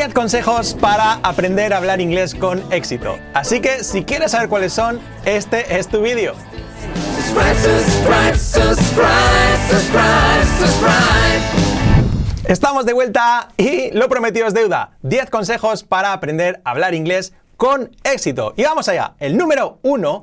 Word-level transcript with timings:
10 0.00 0.14
consejos 0.14 0.72
para 0.80 1.20
aprender 1.22 1.74
a 1.74 1.76
hablar 1.76 2.00
inglés 2.00 2.34
con 2.34 2.62
éxito. 2.72 3.18
Así 3.34 3.60
que 3.60 3.84
si 3.84 4.02
quieres 4.02 4.30
saber 4.30 4.48
cuáles 4.48 4.72
son, 4.72 4.98
este 5.26 5.78
es 5.78 5.88
tu 5.88 6.00
vídeo. 6.00 6.32
Estamos 12.48 12.86
de 12.86 12.94
vuelta 12.94 13.48
y 13.58 13.90
lo 13.90 14.08
prometido 14.08 14.46
es 14.46 14.54
deuda. 14.54 14.92
10 15.02 15.28
consejos 15.28 15.82
para 15.84 16.14
aprender 16.14 16.62
a 16.64 16.70
hablar 16.70 16.94
inglés 16.94 17.34
con 17.58 17.94
éxito. 18.02 18.54
Y 18.56 18.62
vamos 18.62 18.88
allá. 18.88 19.16
El 19.18 19.36
número 19.36 19.80
uno 19.82 20.22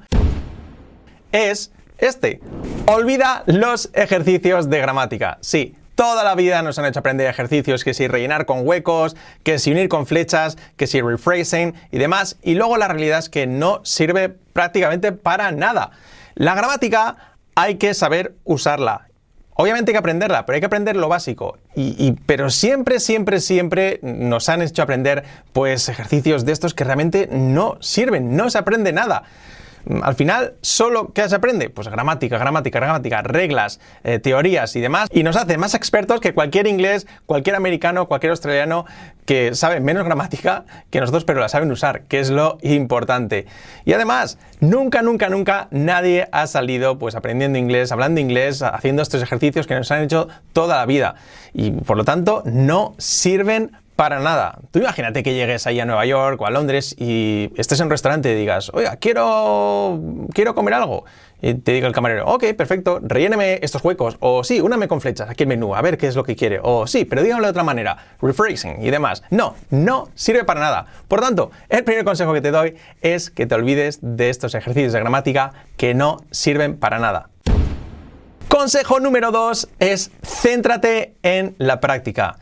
es 1.31 1.71
este. 1.99 2.41
Olvida 2.87 3.43
los 3.45 3.91
ejercicios 3.93 4.71
de 4.71 4.79
gramática. 4.79 5.37
Sí, 5.41 5.75
Toda 5.97 6.23
la 6.23 6.35
vida 6.35 6.61
nos 6.61 6.77
han 6.77 6.85
hecho 6.85 6.99
aprender 6.99 7.25
ejercicios, 7.25 7.83
que 7.83 7.95
si 7.95 8.07
rellenar 8.07 8.45
con 8.45 8.67
huecos, 8.67 9.15
que 9.41 9.57
si 9.57 9.71
unir 9.71 9.89
con 9.89 10.05
flechas, 10.05 10.55
que 10.75 10.85
si 10.85 11.01
rephrasing 11.01 11.73
y 11.91 11.97
demás, 11.97 12.37
y 12.43 12.53
luego 12.53 12.77
la 12.77 12.87
realidad 12.87 13.17
es 13.17 13.29
que 13.29 13.47
no 13.47 13.83
sirve 13.83 14.29
prácticamente 14.29 15.11
para 15.11 15.51
nada. 15.51 15.89
La 16.35 16.53
gramática 16.53 17.17
hay 17.55 17.77
que 17.77 17.95
saber 17.95 18.35
usarla. 18.43 19.07
Obviamente 19.55 19.89
hay 19.89 19.93
que 19.93 19.97
aprenderla, 19.97 20.45
pero 20.45 20.53
hay 20.53 20.59
que 20.59 20.67
aprender 20.67 20.95
lo 20.95 21.09
básico. 21.09 21.57
Y, 21.73 22.11
pero 22.27 22.51
siempre, 22.51 22.99
siempre, 22.99 23.41
siempre 23.41 23.99
nos 24.03 24.49
han 24.49 24.61
hecho 24.61 24.83
aprender 24.83 25.23
pues 25.51 25.89
ejercicios 25.89 26.45
de 26.45 26.51
estos 26.51 26.75
que 26.75 26.83
realmente 26.83 27.27
no 27.31 27.79
sirven, 27.81 28.37
no 28.37 28.51
se 28.51 28.59
aprende 28.59 28.93
nada 28.93 29.23
al 30.01 30.15
final, 30.15 30.55
¿solo 30.61 31.13
qué 31.13 31.27
se 31.29 31.35
aprende? 31.35 31.69
Pues 31.69 31.87
gramática, 31.87 32.37
gramática, 32.37 32.79
gramática, 32.79 33.21
reglas, 33.21 33.79
eh, 34.03 34.19
teorías 34.19 34.75
y 34.75 34.81
demás. 34.81 35.09
Y 35.11 35.23
nos 35.23 35.35
hace 35.35 35.57
más 35.57 35.73
expertos 35.73 36.19
que 36.19 36.33
cualquier 36.33 36.67
inglés, 36.67 37.07
cualquier 37.25 37.55
americano, 37.55 38.07
cualquier 38.07 38.31
australiano 38.31 38.85
que 39.25 39.55
sabe 39.55 39.79
menos 39.79 40.05
gramática 40.05 40.65
que 40.89 40.99
nosotros, 40.99 41.25
pero 41.25 41.39
la 41.39 41.49
saben 41.49 41.71
usar, 41.71 42.03
que 42.03 42.19
es 42.19 42.29
lo 42.29 42.57
importante. 42.61 43.45
Y 43.85 43.93
además, 43.93 44.37
nunca, 44.59 45.01
nunca, 45.01 45.29
nunca 45.29 45.67
nadie 45.71 46.27
ha 46.31 46.47
salido 46.47 46.97
pues 46.97 47.15
aprendiendo 47.15 47.57
inglés, 47.57 47.91
hablando 47.91 48.21
inglés, 48.21 48.61
haciendo 48.61 49.01
estos 49.01 49.21
ejercicios 49.21 49.67
que 49.67 49.75
nos 49.75 49.91
han 49.91 50.03
hecho 50.03 50.27
toda 50.53 50.77
la 50.77 50.85
vida. 50.85 51.15
Y 51.53 51.71
por 51.71 51.97
lo 51.97 52.05
tanto, 52.05 52.43
no 52.45 52.95
sirven 52.97 53.71
para 53.97 54.19
nada. 54.19 54.59
Tú 54.71 54.79
imagínate 54.79 55.23
que 55.23 55.33
llegues 55.33 55.65
ahí 55.65 55.79
a 55.79 55.85
Nueva 55.85 56.05
York 56.05 56.39
o 56.39 56.45
a 56.45 56.51
Londres 56.51 56.95
y 56.99 57.51
estés 57.57 57.79
en 57.79 57.87
un 57.87 57.89
restaurante 57.89 58.31
y 58.31 58.35
digas, 58.35 58.69
oiga, 58.73 58.95
quiero, 58.97 59.99
quiero 60.33 60.53
comer 60.55 60.75
algo. 60.75 61.03
Y 61.41 61.55
te 61.55 61.71
diga 61.71 61.87
el 61.87 61.93
camarero, 61.93 62.25
ok, 62.27 62.45
perfecto, 62.55 62.99
relléneme 63.01 63.59
estos 63.63 63.83
huecos. 63.83 64.17
O 64.19 64.43
sí, 64.43 64.61
úname 64.61 64.87
con 64.87 65.01
flechas 65.01 65.29
aquí 65.29 65.43
el 65.43 65.49
menú, 65.49 65.75
a 65.75 65.81
ver 65.81 65.97
qué 65.97 66.07
es 66.07 66.15
lo 66.15 66.23
que 66.23 66.35
quiere. 66.35 66.59
O 66.61 66.85
sí, 66.85 67.05
pero 67.05 67.23
dígamelo 67.23 67.47
de 67.47 67.51
otra 67.51 67.63
manera, 67.63 67.97
rephrasing 68.21 68.83
y 68.85 68.91
demás. 68.91 69.23
No, 69.31 69.55
no 69.71 70.09
sirve 70.13 70.43
para 70.43 70.59
nada. 70.59 70.85
Por 71.07 71.19
tanto, 71.19 71.49
el 71.67 71.83
primer 71.83 72.05
consejo 72.05 72.33
que 72.33 72.41
te 72.41 72.51
doy 72.51 72.75
es 73.01 73.31
que 73.31 73.47
te 73.47 73.55
olvides 73.55 73.97
de 74.01 74.29
estos 74.29 74.53
ejercicios 74.53 74.93
de 74.93 74.99
gramática 74.99 75.53
que 75.75 75.95
no 75.95 76.17
sirven 76.29 76.77
para 76.77 76.99
nada. 76.99 77.29
Consejo 78.47 78.99
número 78.99 79.31
dos 79.31 79.69
es 79.79 80.11
céntrate 80.23 81.15
en 81.23 81.55
la 81.57 81.79
práctica. 81.79 82.37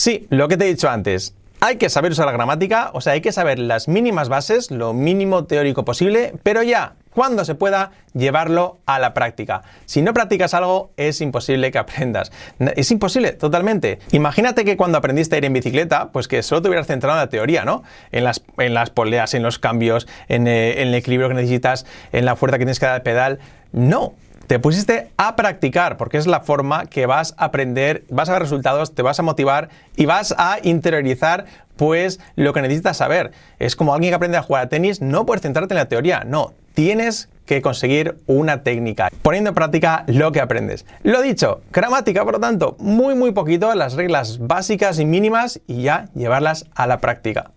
Sí, 0.00 0.26
lo 0.30 0.48
que 0.48 0.56
te 0.56 0.64
he 0.64 0.68
dicho 0.68 0.88
antes. 0.88 1.34
Hay 1.60 1.76
que 1.76 1.90
saber 1.90 2.12
usar 2.12 2.24
la 2.24 2.32
gramática, 2.32 2.88
o 2.94 3.02
sea, 3.02 3.12
hay 3.12 3.20
que 3.20 3.32
saber 3.32 3.58
las 3.58 3.86
mínimas 3.86 4.30
bases, 4.30 4.70
lo 4.70 4.94
mínimo 4.94 5.44
teórico 5.44 5.84
posible, 5.84 6.32
pero 6.42 6.62
ya, 6.62 6.94
cuando 7.12 7.44
se 7.44 7.54
pueda, 7.54 7.92
llevarlo 8.14 8.78
a 8.86 8.98
la 8.98 9.12
práctica. 9.12 9.60
Si 9.84 10.00
no 10.00 10.14
practicas 10.14 10.54
algo, 10.54 10.90
es 10.96 11.20
imposible 11.20 11.70
que 11.70 11.76
aprendas. 11.76 12.32
Es 12.76 12.90
imposible, 12.90 13.32
totalmente. 13.32 13.98
Imagínate 14.12 14.64
que 14.64 14.78
cuando 14.78 14.96
aprendiste 14.96 15.34
a 15.34 15.38
ir 15.38 15.44
en 15.44 15.52
bicicleta, 15.52 16.08
pues 16.12 16.28
que 16.28 16.42
solo 16.42 16.62
te 16.62 16.68
hubieras 16.68 16.86
centrado 16.86 17.18
en 17.18 17.24
la 17.24 17.28
teoría, 17.28 17.66
¿no? 17.66 17.82
En 18.10 18.24
las, 18.24 18.42
en 18.56 18.72
las 18.72 18.88
poleas, 18.88 19.34
en 19.34 19.42
los 19.42 19.58
cambios, 19.58 20.08
en, 20.28 20.46
eh, 20.46 20.80
en 20.80 20.88
el 20.88 20.94
equilibrio 20.94 21.28
que 21.28 21.34
necesitas, 21.34 21.84
en 22.12 22.24
la 22.24 22.36
fuerza 22.36 22.56
que 22.56 22.64
tienes 22.64 22.80
que 22.80 22.86
dar 22.86 22.94
al 22.94 23.02
pedal. 23.02 23.38
No, 23.72 24.14
te 24.50 24.58
pusiste 24.58 25.12
a 25.16 25.36
practicar, 25.36 25.96
porque 25.96 26.18
es 26.18 26.26
la 26.26 26.40
forma 26.40 26.86
que 26.86 27.06
vas 27.06 27.36
a 27.38 27.44
aprender, 27.44 28.02
vas 28.10 28.28
a 28.28 28.32
ver 28.32 28.42
resultados, 28.42 28.96
te 28.96 29.02
vas 29.02 29.20
a 29.20 29.22
motivar 29.22 29.68
y 29.94 30.06
vas 30.06 30.34
a 30.36 30.58
interiorizar 30.64 31.44
pues 31.76 32.18
lo 32.34 32.52
que 32.52 32.60
necesitas 32.60 32.96
saber. 32.96 33.30
Es 33.60 33.76
como 33.76 33.94
alguien 33.94 34.10
que 34.10 34.16
aprende 34.16 34.38
a 34.38 34.42
jugar 34.42 34.64
a 34.64 34.68
tenis, 34.68 35.00
no 35.00 35.24
puedes 35.24 35.42
centrarte 35.42 35.74
en 35.74 35.78
la 35.78 35.88
teoría, 35.88 36.24
no, 36.26 36.52
tienes 36.74 37.28
que 37.46 37.62
conseguir 37.62 38.18
una 38.26 38.64
técnica, 38.64 39.10
poniendo 39.22 39.50
en 39.50 39.54
práctica 39.54 40.02
lo 40.08 40.32
que 40.32 40.40
aprendes. 40.40 40.84
Lo 41.04 41.22
dicho, 41.22 41.60
gramática, 41.72 42.24
por 42.24 42.34
lo 42.34 42.40
tanto, 42.40 42.74
muy 42.80 43.14
muy 43.14 43.30
poquito, 43.30 43.72
las 43.76 43.92
reglas 43.92 44.40
básicas 44.40 44.98
y 44.98 45.04
mínimas 45.04 45.60
y 45.68 45.82
ya 45.82 46.08
llevarlas 46.16 46.66
a 46.74 46.88
la 46.88 46.98
práctica. 46.98 47.52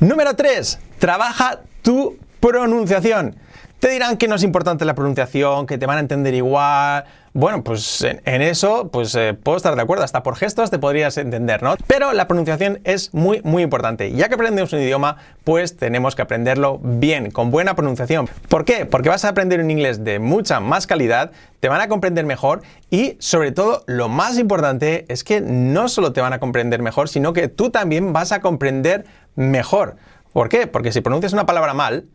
Número 0.00 0.34
3. 0.34 0.78
Trabaja 0.98 1.60
tu 1.82 2.16
pronunciación. 2.40 3.36
Te 3.80 3.90
dirán 3.90 4.16
que 4.16 4.26
no 4.26 4.34
es 4.34 4.42
importante 4.42 4.84
la 4.84 4.96
pronunciación, 4.96 5.64
que 5.66 5.78
te 5.78 5.86
van 5.86 5.98
a 5.98 6.00
entender 6.00 6.34
igual. 6.34 7.04
Bueno, 7.32 7.62
pues 7.62 8.02
en, 8.02 8.42
eso 8.42 8.88
pues 8.90 9.14
eh, 9.14 9.34
puedo 9.34 9.56
estar 9.56 9.76
de 9.76 9.82
acuerdo, 9.82 10.02
hasta 10.02 10.24
por 10.24 10.34
gestos 10.34 10.68
te 10.72 10.80
podrías 10.80 11.16
entender, 11.16 11.62
¿no? 11.62 11.76
Pero 11.86 12.12
la 12.12 12.26
pronunciación 12.26 12.80
es 12.82 13.14
muy, 13.14 13.40
muy 13.42 13.62
importante. 13.62 14.10
Ya 14.10 14.26
que 14.28 14.34
aprendemos 14.34 14.72
un 14.72 14.80
idioma, 14.80 15.18
pues 15.44 15.76
tenemos 15.76 16.16
que 16.16 16.22
aprenderlo 16.22 16.80
bien, 16.82 17.30
con 17.30 17.52
buena 17.52 17.76
pronunciación. 17.76 18.28
¿Por 18.48 18.64
qué? 18.64 18.84
Porque 18.84 19.10
vas 19.10 19.24
a 19.24 19.28
aprender 19.28 19.60
un 19.60 19.70
inglés 19.70 20.02
de 20.02 20.18
mucha 20.18 20.58
más 20.58 20.88
calidad, 20.88 21.30
te 21.60 21.68
van 21.68 21.80
a 21.80 21.86
comprender 21.86 22.26
mejor 22.26 22.62
y 22.90 23.16
sobre 23.20 23.52
todo 23.52 23.84
lo 23.86 24.08
más 24.08 24.40
importante 24.40 25.04
es 25.08 25.22
que 25.22 25.40
no 25.40 25.88
solo 25.88 26.12
te 26.12 26.20
van 26.20 26.32
a 26.32 26.40
comprender 26.40 26.82
mejor, 26.82 27.08
sino 27.08 27.32
que 27.32 27.46
tú 27.46 27.70
también 27.70 28.12
vas 28.12 28.32
a 28.32 28.40
comprender 28.40 29.04
mejor. 29.36 29.94
¿Por 30.32 30.48
qué? 30.48 30.66
Porque 30.66 30.90
si 30.90 31.00
pronuncias 31.00 31.32
una 31.32 31.46
palabra 31.46 31.74
mal, 31.74 32.06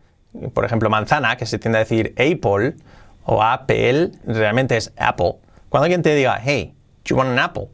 por 0.53 0.65
ejemplo, 0.65 0.89
manzana, 0.89 1.37
que 1.37 1.45
se 1.45 1.59
tiende 1.59 1.77
a 1.77 1.83
decir 1.83 2.13
apple 2.17 2.75
o 3.25 3.41
apple, 3.41 4.11
realmente 4.25 4.77
es 4.77 4.93
apple. 4.97 5.35
Cuando 5.69 5.85
alguien 5.85 6.01
te 6.01 6.13
diga, 6.15 6.39
hey, 6.43 6.73
you 7.05 7.15
want 7.15 7.31
an 7.31 7.39
apple? 7.39 7.67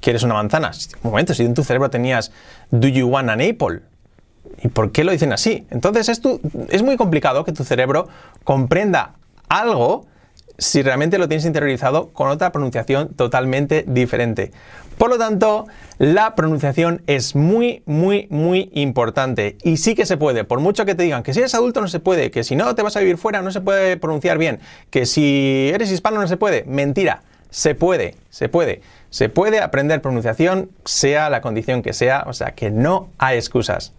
¿Quieres 0.00 0.22
una 0.22 0.34
manzana? 0.34 0.70
Un 1.02 1.10
momento, 1.10 1.34
si 1.34 1.44
en 1.44 1.54
tu 1.54 1.64
cerebro 1.64 1.90
tenías, 1.90 2.32
do 2.70 2.88
you 2.88 3.08
want 3.08 3.28
an 3.28 3.40
apple? 3.40 3.82
¿Y 4.62 4.68
por 4.68 4.92
qué 4.92 5.04
lo 5.04 5.12
dicen 5.12 5.32
así? 5.32 5.66
Entonces 5.70 6.08
es, 6.08 6.20
es 6.70 6.82
muy 6.82 6.96
complicado 6.96 7.44
que 7.44 7.52
tu 7.52 7.64
cerebro 7.64 8.08
comprenda 8.44 9.14
algo 9.48 10.06
si 10.58 10.82
realmente 10.82 11.18
lo 11.18 11.28
tienes 11.28 11.44
interiorizado 11.44 12.10
con 12.12 12.28
otra 12.28 12.52
pronunciación 12.52 13.14
totalmente 13.14 13.84
diferente. 13.86 14.52
Por 14.98 15.10
lo 15.10 15.18
tanto, 15.18 15.66
la 15.98 16.34
pronunciación 16.34 17.02
es 17.06 17.34
muy, 17.34 17.82
muy, 17.84 18.26
muy 18.30 18.70
importante. 18.72 19.56
Y 19.62 19.76
sí 19.76 19.94
que 19.94 20.06
se 20.06 20.16
puede, 20.16 20.44
por 20.44 20.60
mucho 20.60 20.86
que 20.86 20.94
te 20.94 21.02
digan 21.02 21.22
que 21.22 21.34
si 21.34 21.40
eres 21.40 21.54
adulto 21.54 21.82
no 21.82 21.88
se 21.88 22.00
puede, 22.00 22.30
que 22.30 22.44
si 22.44 22.56
no 22.56 22.74
te 22.74 22.82
vas 22.82 22.96
a 22.96 23.00
vivir 23.00 23.18
fuera 23.18 23.42
no 23.42 23.50
se 23.50 23.60
puede 23.60 23.98
pronunciar 23.98 24.38
bien, 24.38 24.60
que 24.90 25.04
si 25.04 25.70
eres 25.72 25.90
hispano 25.90 26.20
no 26.20 26.28
se 26.28 26.38
puede. 26.38 26.64
Mentira, 26.64 27.22
se 27.50 27.74
puede, 27.74 28.14
se 28.30 28.48
puede. 28.48 28.80
Se 29.10 29.28
puede 29.28 29.60
aprender 29.60 30.00
pronunciación, 30.00 30.70
sea 30.84 31.28
la 31.30 31.42
condición 31.42 31.82
que 31.82 31.92
sea, 31.92 32.24
o 32.26 32.32
sea 32.32 32.52
que 32.52 32.70
no 32.70 33.10
hay 33.18 33.36
excusas. 33.36 33.92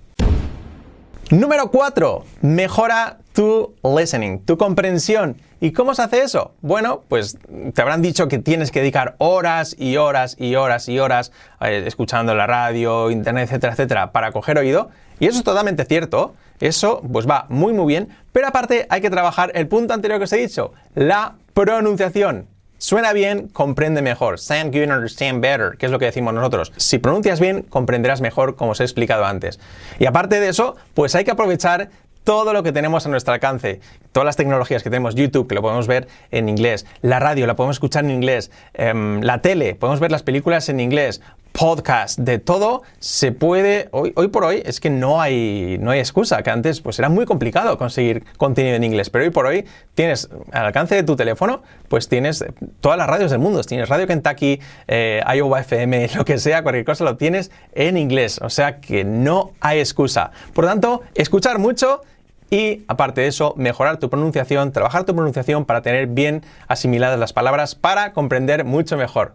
Número 1.32 1.72
4. 1.72 2.24
Mejora 2.42 3.18
tu 3.34 3.76
listening, 3.84 4.40
tu 4.46 4.58
comprensión. 4.58 5.36
¿Y 5.60 5.74
cómo 5.74 5.94
se 5.94 6.04
hace 6.04 6.22
eso? 6.22 6.54
Bueno, 6.62 7.04
pues 7.10 7.38
te 7.74 7.82
habrán 7.82 8.02
dicho 8.02 8.30
que 8.30 8.38
tienes 8.38 8.72
que 8.72 8.80
dedicar 8.80 9.16
horas 9.18 9.76
y 9.78 9.98
horas 9.98 10.38
y 10.40 10.56
horas 10.56 10.88
y 10.88 11.00
horas 11.00 11.34
eh, 11.60 11.84
escuchando 11.86 12.34
la 12.34 12.48
radio, 12.48 13.12
internet, 13.12 13.50
etcétera, 13.50 13.74
etcétera, 13.74 14.12
para 14.14 14.32
coger 14.32 14.58
oído. 14.58 14.90
Y 15.20 15.26
eso 15.26 15.40
es 15.40 15.44
totalmente 15.44 15.84
cierto. 15.84 16.34
Eso 16.62 17.02
pues 17.12 17.28
va 17.28 17.46
muy 17.50 17.74
muy 17.74 17.88
bien. 17.88 18.08
Pero 18.32 18.48
aparte 18.48 18.88
hay 18.90 19.02
que 19.02 19.10
trabajar 19.10 19.52
el 19.54 19.68
punto 19.68 19.94
anterior 19.94 20.20
que 20.20 20.26
os 20.26 20.34
he 20.34 20.38
dicho, 20.38 20.72
la 20.96 21.36
pronunciación. 21.54 22.48
Suena 22.80 23.12
bien, 23.14 23.48
comprende 23.48 24.02
mejor. 24.02 24.40
Sound 24.40 24.74
good, 24.74 24.92
understand 24.92 25.42
better, 25.42 25.78
que 25.78 25.88
es 25.88 25.92
lo 25.92 25.98
que 25.98 26.06
decimos 26.06 26.34
nosotros. 26.34 26.72
Si 26.78 27.00
pronuncias 27.00 27.40
bien, 27.40 27.64
comprenderás 27.64 28.22
mejor, 28.22 28.56
como 28.56 28.72
os 28.72 28.80
he 28.80 28.84
explicado 28.84 29.26
antes. 29.26 29.60
Y 30.00 30.06
aparte 30.06 30.40
de 30.40 30.50
eso, 30.50 30.76
pues 30.94 31.16
hay 31.16 31.24
que 31.24 31.32
aprovechar 31.32 31.90
todo 32.24 32.52
lo 32.52 32.62
que 32.62 32.74
tenemos 32.74 33.06
a 33.06 33.10
nuestro 33.10 33.34
alcance, 33.34 33.80
todas 34.12 34.26
las 34.26 34.36
tecnologías 34.36 34.84
que 34.84 34.90
tenemos, 34.90 35.16
YouTube, 35.16 35.48
que 35.48 35.56
lo 35.56 35.62
podemos 35.62 35.88
ver 35.88 36.10
en 36.30 36.50
inglés, 36.50 36.86
la 37.02 37.20
radio, 37.20 37.48
la 37.48 37.56
podemos 37.56 37.78
escuchar 37.78 38.04
en 38.04 38.12
inglés, 38.12 38.52
em, 38.74 39.22
la 39.22 39.42
tele, 39.42 39.76
podemos 39.76 40.02
ver 40.02 40.12
las 40.12 40.24
películas 40.24 40.68
en 40.68 40.82
inglés, 40.82 41.22
podcast, 41.58 42.20
de 42.20 42.38
todo 42.38 42.84
se 43.00 43.32
puede, 43.32 43.90
hoy, 43.90 44.14
hoy 44.16 44.28
por 44.28 44.44
hoy 44.44 44.62
es 44.64 44.80
que 44.80 44.92
no 44.92 45.20
hay, 45.20 45.80
no 45.82 45.90
hay 45.90 46.00
excusa, 46.00 46.44
que 46.44 46.52
antes 46.52 46.82
pues 46.82 47.00
era 47.00 47.10
muy 47.10 47.26
complicado 47.26 47.80
conseguir 47.80 48.24
contenido 48.38 48.76
en 48.76 48.84
inglés, 48.84 49.10
pero 49.10 49.24
hoy 49.24 49.32
por 49.32 49.48
hoy 49.48 49.66
tienes 49.96 50.30
al 50.52 50.68
alcance 50.68 50.94
de 50.94 51.02
tu 51.02 51.16
teléfono, 51.16 51.64
pues 51.88 52.10
tienes 52.10 52.46
todas 52.80 53.00
las 53.00 53.08
radios 53.08 53.32
del 53.32 53.40
mundo, 53.40 53.64
tienes 53.64 53.90
Radio 53.90 54.06
Kentucky, 54.06 54.60
eh, 54.88 55.24
Iowa 55.36 55.62
FM, 55.62 56.12
lo 56.16 56.26
que 56.26 56.38
sea, 56.38 56.62
cualquier 56.62 56.86
cosa 56.86 57.04
lo 57.04 57.18
tienes 57.18 57.50
en 57.74 57.98
inglés, 57.98 58.40
o 58.44 58.52
sea 58.52 58.80
que 58.80 59.04
no 59.04 59.54
hay 59.60 59.80
excusa. 59.80 60.30
Por 60.54 60.66
lo 60.66 60.70
tanto, 60.70 61.02
escuchar 61.16 61.58
mucho 61.58 62.02
y 62.52 62.86
aparte 62.88 63.22
de 63.22 63.28
eso, 63.28 63.56
mejorar 63.58 63.98
tu 63.98 64.12
pronunciación, 64.12 64.72
trabajar 64.74 65.06
tu 65.06 65.16
pronunciación 65.16 65.66
para 65.66 65.82
tener 65.82 66.06
bien 66.06 66.44
asimiladas 66.68 67.18
las 67.18 67.34
palabras 67.34 67.74
para 67.74 68.14
comprender 68.14 68.64
mucho 68.64 68.96
mejor. 68.96 69.34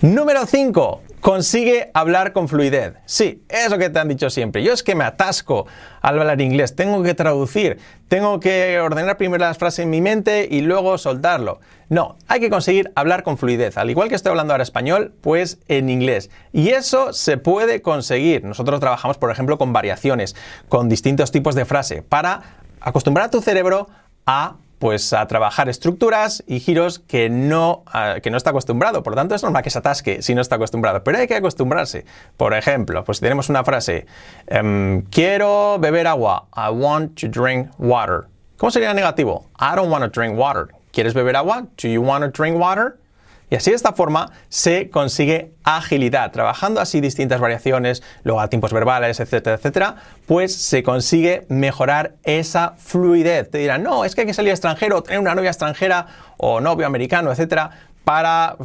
Número 0.00 0.46
5. 0.46 1.02
consigue 1.20 1.90
hablar 1.92 2.32
con 2.32 2.48
fluidez. 2.48 2.94
Sí, 3.04 3.42
es 3.48 3.68
lo 3.68 3.78
que 3.78 3.90
te 3.90 3.98
han 3.98 4.06
dicho 4.06 4.30
siempre. 4.30 4.62
Yo 4.62 4.72
es 4.72 4.84
que 4.84 4.94
me 4.94 5.02
atasco 5.02 5.66
al 6.00 6.20
hablar 6.20 6.40
inglés, 6.40 6.76
tengo 6.76 7.02
que 7.02 7.14
traducir, 7.14 7.78
tengo 8.06 8.38
que 8.38 8.78
ordenar 8.78 9.16
primero 9.16 9.44
las 9.44 9.58
frases 9.58 9.80
en 9.80 9.90
mi 9.90 10.00
mente 10.00 10.46
y 10.48 10.60
luego 10.60 10.98
soltarlo. 10.98 11.58
No, 11.88 12.16
hay 12.28 12.38
que 12.38 12.48
conseguir 12.48 12.92
hablar 12.94 13.24
con 13.24 13.38
fluidez. 13.38 13.76
Al 13.76 13.90
igual 13.90 14.08
que 14.08 14.14
estoy 14.14 14.30
hablando 14.30 14.52
ahora 14.52 14.62
español, 14.62 15.14
pues 15.20 15.58
en 15.66 15.90
inglés. 15.90 16.30
Y 16.52 16.68
eso 16.68 17.12
se 17.12 17.36
puede 17.36 17.82
conseguir. 17.82 18.44
Nosotros 18.44 18.78
trabajamos, 18.78 19.18
por 19.18 19.32
ejemplo, 19.32 19.58
con 19.58 19.72
variaciones, 19.72 20.36
con 20.68 20.88
distintos 20.88 21.32
tipos 21.32 21.56
de 21.56 21.64
frase, 21.64 22.02
para 22.02 22.42
acostumbrar 22.80 23.26
a 23.26 23.30
tu 23.30 23.42
cerebro 23.42 23.88
a 24.26 24.58
pues 24.78 25.12
a 25.12 25.26
trabajar 25.26 25.68
estructuras 25.68 26.44
y 26.46 26.60
giros 26.60 26.98
que 26.98 27.30
no, 27.30 27.84
que 28.22 28.30
no 28.30 28.36
está 28.36 28.50
acostumbrado. 28.50 29.02
Por 29.02 29.12
lo 29.12 29.16
tanto, 29.16 29.34
es 29.34 29.42
normal 29.42 29.62
que 29.62 29.70
se 29.70 29.78
atasque 29.78 30.22
si 30.22 30.34
no 30.34 30.40
está 30.40 30.56
acostumbrado, 30.56 31.02
pero 31.04 31.18
hay 31.18 31.26
que 31.26 31.36
acostumbrarse. 31.36 32.04
Por 32.36 32.54
ejemplo, 32.54 33.04
pues 33.04 33.20
tenemos 33.20 33.48
una 33.48 33.64
frase, 33.64 34.06
em, 34.46 35.02
quiero 35.10 35.78
beber 35.78 36.06
agua, 36.06 36.46
I 36.56 36.70
want 36.70 37.20
to 37.20 37.28
drink 37.28 37.70
water. 37.78 38.24
¿Cómo 38.56 38.70
sería 38.70 38.92
negativo? 38.94 39.46
I 39.60 39.76
don't 39.76 39.90
want 39.90 40.04
to 40.04 40.20
drink 40.20 40.38
water. 40.38 40.68
¿Quieres 40.92 41.14
beber 41.14 41.36
agua? 41.36 41.66
Do 41.80 41.88
you 41.88 42.02
want 42.02 42.24
to 42.24 42.30
drink 42.30 42.58
water? 42.58 42.98
Y 43.50 43.56
así 43.56 43.70
de 43.70 43.76
esta 43.76 43.92
forma 43.92 44.30
se 44.48 44.90
consigue 44.90 45.52
agilidad. 45.64 46.32
Trabajando 46.32 46.80
así 46.80 47.00
distintas 47.00 47.40
variaciones, 47.40 48.02
luego 48.22 48.40
a 48.40 48.48
tiempos 48.48 48.72
verbales, 48.72 49.20
etcétera, 49.20 49.56
etcétera, 49.56 49.96
pues 50.26 50.54
se 50.54 50.82
consigue 50.82 51.46
mejorar 51.48 52.14
esa 52.24 52.74
fluidez. 52.76 53.50
Te 53.50 53.58
dirán, 53.58 53.82
no, 53.82 54.04
es 54.04 54.14
que 54.14 54.22
hay 54.22 54.26
que 54.26 54.34
salir 54.34 54.50
extranjero, 54.50 55.02
tener 55.02 55.20
una 55.20 55.34
novia 55.34 55.50
extranjera 55.50 56.06
o 56.36 56.60
novio 56.60 56.86
americano, 56.86 57.32
etcétera, 57.32 57.70
para, 58.08 58.56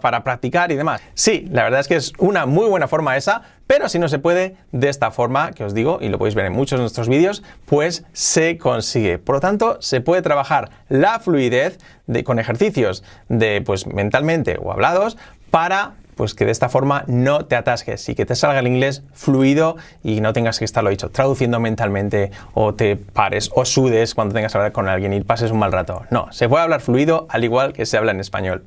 para 0.00 0.24
practicar 0.24 0.72
y 0.72 0.76
demás. 0.76 1.02
Sí, 1.12 1.46
la 1.52 1.62
verdad 1.64 1.80
es 1.80 1.88
que 1.88 1.96
es 1.96 2.14
una 2.16 2.46
muy 2.46 2.70
buena 2.70 2.88
forma 2.88 3.18
esa, 3.18 3.42
pero 3.66 3.90
si 3.90 3.98
no 3.98 4.08
se 4.08 4.18
puede 4.18 4.56
de 4.72 4.88
esta 4.88 5.10
forma, 5.10 5.52
que 5.52 5.62
os 5.62 5.74
digo, 5.74 5.98
y 6.00 6.08
lo 6.08 6.16
podéis 6.16 6.34
ver 6.34 6.46
en 6.46 6.54
muchos 6.54 6.78
de 6.78 6.84
nuestros 6.84 7.06
vídeos, 7.06 7.42
pues 7.66 8.06
se 8.14 8.56
consigue. 8.56 9.18
Por 9.18 9.34
lo 9.34 9.40
tanto, 9.42 9.76
se 9.82 10.00
puede 10.00 10.22
trabajar 10.22 10.70
la 10.88 11.20
fluidez 11.20 11.76
de, 12.06 12.24
con 12.24 12.38
ejercicios 12.38 13.04
de, 13.28 13.60
pues, 13.60 13.86
mentalmente 13.86 14.56
o 14.58 14.72
hablados 14.72 15.18
para 15.50 15.92
pues 16.14 16.34
que 16.34 16.44
de 16.44 16.50
esta 16.50 16.68
forma 16.68 17.04
no 17.06 17.46
te 17.46 17.54
atasques 17.54 18.08
y 18.08 18.16
que 18.16 18.26
te 18.26 18.34
salga 18.34 18.58
el 18.58 18.66
inglés 18.66 19.04
fluido 19.12 19.76
y 20.02 20.20
no 20.20 20.32
tengas 20.32 20.58
que 20.58 20.64
estarlo 20.64 20.90
dicho 20.90 21.10
traduciendo 21.10 21.60
mentalmente 21.60 22.32
o 22.54 22.74
te 22.74 22.96
pares 22.96 23.50
o 23.54 23.64
sudes 23.64 24.16
cuando 24.16 24.34
tengas 24.34 24.50
que 24.50 24.58
hablar 24.58 24.72
con 24.72 24.88
alguien 24.88 25.12
y 25.12 25.20
pases 25.20 25.52
un 25.52 25.60
mal 25.60 25.70
rato. 25.70 26.02
No, 26.10 26.26
se 26.32 26.48
puede 26.48 26.64
hablar 26.64 26.80
fluido 26.80 27.28
al 27.30 27.44
igual 27.44 27.72
que 27.72 27.86
se 27.86 27.96
habla 27.96 28.10
en 28.10 28.18
español. 28.18 28.64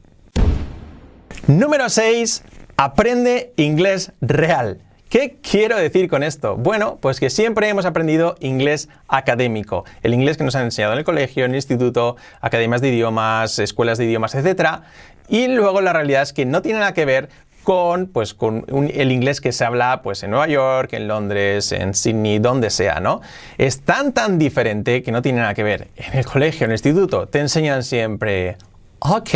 Número 1.48 1.90
6. 1.90 2.44
Aprende 2.78 3.54
inglés 3.58 4.12
real. 4.22 4.80
¿Qué 5.10 5.40
quiero 5.42 5.76
decir 5.76 6.08
con 6.08 6.24
esto? 6.24 6.56
Bueno, 6.56 7.00
pues 7.02 7.20
que 7.20 7.30
siempre 7.30 7.68
hemos 7.68 7.86
aprendido 7.86 8.36
inglés 8.40 8.90
académico, 9.08 9.84
el 10.04 10.14
inglés 10.14 10.38
que 10.38 10.44
nos 10.44 10.56
han 10.56 10.66
enseñado 10.66 10.94
en 10.94 11.00
el 11.00 11.06
colegio, 11.06 11.44
en 11.44 11.52
el 11.52 11.56
instituto, 11.58 12.16
academias 12.40 12.80
de 12.80 12.90
idiomas, 12.90 13.60
escuelas 13.60 13.98
de 13.98 14.06
idiomas, 14.06 14.36
etc. 14.36 14.84
Y 15.28 15.48
luego 15.48 15.82
la 15.82 15.94
realidad 15.94 16.22
es 16.22 16.32
que 16.32 16.46
no 16.46 16.62
tiene 16.62 16.80
nada 16.80 16.94
que 16.94 17.06
ver 17.06 17.30
con, 17.64 18.08
pues, 18.08 18.34
con 18.34 18.66
el 18.70 19.12
inglés 19.12 19.42
que 19.42 19.52
se 19.52 19.66
habla 19.66 20.02
pues, 20.04 20.24
en 20.24 20.30
Nueva 20.30 20.48
York, 20.48 20.94
en 20.94 21.08
Londres, 21.08 21.72
en 21.72 21.94
Sydney, 21.94 22.40
donde 22.40 22.70
sea, 22.70 23.00
¿no? 23.00 23.22
Es 23.58 23.82
tan, 23.82 24.14
tan 24.14 24.40
diferente 24.40 25.04
que 25.04 25.12
no 25.12 25.22
tiene 25.22 25.40
nada 25.40 25.54
que 25.56 25.64
ver. 25.64 25.90
En 25.98 26.20
el 26.20 26.26
colegio, 26.26 26.66
en 26.66 26.72
el 26.72 26.76
instituto, 26.76 27.28
te 27.28 27.40
enseñan 27.40 27.84
siempre, 27.84 28.58
ok, 29.00 29.30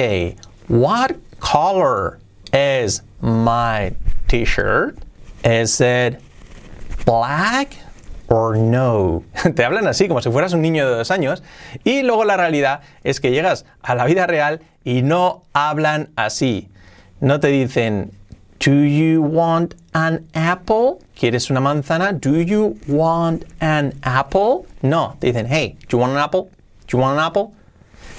what 0.68 1.16
color 1.40 2.20
is 2.54 3.02
my 3.22 3.94
t-shirt? 4.28 4.98
Is 5.44 5.80
it 5.82 6.22
black 7.06 7.78
or 8.30 8.56
no? 8.56 9.24
Te 9.44 9.64
hablan 9.64 9.88
así 9.88 10.08
como 10.08 10.22
si 10.22 10.30
fueras 10.32 10.54
un 10.54 10.62
niño 10.62 10.90
de 10.90 10.96
dos 10.96 11.12
años 11.12 11.44
y 11.84 12.02
luego 12.02 12.26
la 12.26 12.38
realidad 12.38 12.82
es 13.04 13.20
que 13.20 13.32
llegas 13.32 13.66
a 13.82 13.96
la 13.96 14.06
vida 14.06 14.26
real 14.28 14.62
y 14.84 15.02
no 15.02 15.44
hablan 15.54 16.10
así. 16.16 16.70
No 17.22 17.40
te 17.40 17.48
dicen, 17.48 18.12
Do 18.60 18.72
you 18.72 19.22
want 19.22 19.76
an 19.94 20.26
apple? 20.34 20.98
¿Quieres 21.14 21.50
una 21.50 21.60
manzana? 21.60 22.14
Do 22.14 22.42
you 22.42 22.78
want 22.88 23.46
an 23.60 23.94
apple? 24.02 24.66
No, 24.82 25.16
te 25.20 25.28
dicen, 25.28 25.46
Hey, 25.48 25.78
do 25.88 25.98
you 25.98 26.00
want 26.00 26.14
an 26.14 26.20
apple? 26.20 26.50
Do 26.88 26.98
you 26.98 27.00
want 27.00 27.20
an 27.20 27.26
apple? 27.26 27.52